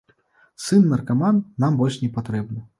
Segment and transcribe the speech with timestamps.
[0.67, 2.69] Сын-наркаман нам больш не патрэбны!